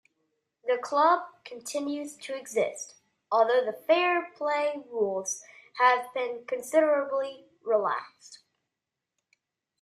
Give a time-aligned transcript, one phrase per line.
[0.65, 2.95] The club continues to exist,
[3.31, 5.43] although the fair-play rules
[5.77, 8.39] have been considerably relaxed.